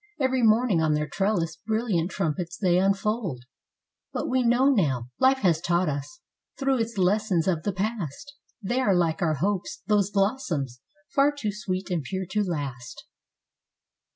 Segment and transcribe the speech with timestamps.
[0.19, 3.43] Every morning on their trellis brilliant trumpets they unfold;
[4.11, 6.21] But we know now—Life has taught us,
[6.57, 8.33] through its lessons of the past—
[8.63, 10.81] They are like our hopes, those blossoms—
[11.13, 13.03] far too sweet and pure to last.